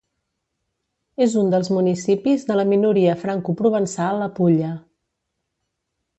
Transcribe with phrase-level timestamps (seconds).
[1.25, 4.73] És un dels municipis de la minoria francoprovençal a Pulla.